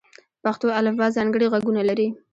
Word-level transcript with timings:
پښتو 0.43 0.67
الفبې 0.79 1.07
ځانګړي 1.17 1.45
غږونه 1.53 1.81
لري. 1.89 2.07